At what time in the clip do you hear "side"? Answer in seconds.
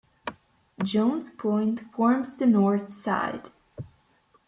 2.91-3.51